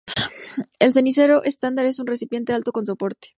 El 0.79 0.93
cenicero 0.93 1.43
estándar 1.43 1.85
es 1.85 1.99
un 1.99 2.07
recipiente 2.07 2.53
alto 2.53 2.71
con 2.71 2.87
soporte. 2.87 3.29